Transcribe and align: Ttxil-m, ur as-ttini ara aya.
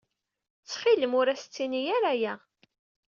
Ttxil-m, 0.61 1.13
ur 1.19 1.27
as-ttini 1.33 1.81
ara 1.97 2.09
aya. 2.13 2.33